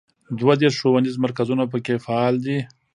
دوه 0.39 0.53
دیرش 0.61 0.75
ښوونیز 0.81 1.15
مرکزونه 1.25 1.63
په 1.71 1.77
کې 1.85 2.03
فعال 2.05 2.35
دي. 2.45 2.57